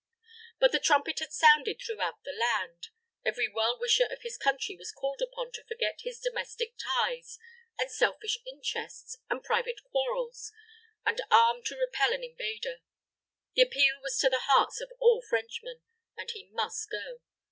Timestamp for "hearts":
14.45-14.81